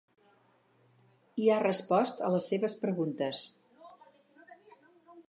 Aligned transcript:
I 1.43 1.51
ha 1.51 1.59
resposts 1.63 2.25
a 2.29 2.31
les 2.37 2.49
seves 2.53 2.77
preguntes. 2.87 3.45